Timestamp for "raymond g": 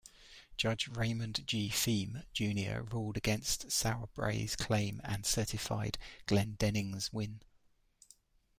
0.87-1.69